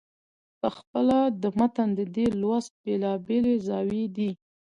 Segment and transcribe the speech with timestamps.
[0.61, 4.29] پخپله د متن د دې لوست بېلابېلې زاويې دي.